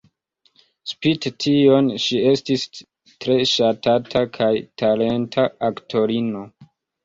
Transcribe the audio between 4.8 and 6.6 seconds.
talenta aktorino.